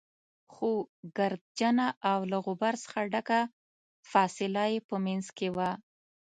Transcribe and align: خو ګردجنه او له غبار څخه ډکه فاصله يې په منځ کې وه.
خو 0.53 0.69
ګردجنه 1.17 1.87
او 2.11 2.19
له 2.31 2.37
غبار 2.45 2.75
څخه 2.83 2.99
ډکه 3.13 3.39
فاصله 4.11 4.63
يې 4.71 4.79
په 4.89 4.95
منځ 5.05 5.25
کې 5.37 5.47
وه. 5.55 5.71